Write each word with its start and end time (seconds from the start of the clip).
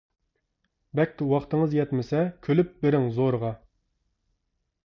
بەك 0.99 1.21
ۋاقتىڭىز 1.33 1.77
يەتمىسە، 1.79 2.23
كۈلۈپ 2.47 2.75
بىرىڭ 2.87 3.09
زورىغا. 3.19 3.53